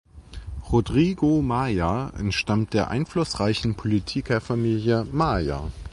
Rodrigo 0.71 1.43
Maia 1.43 2.09
entstammt 2.17 2.73
der 2.73 2.87
einflussreichen 2.89 3.75
Politikerfamilie 3.75 5.05
Maia. 5.11 5.69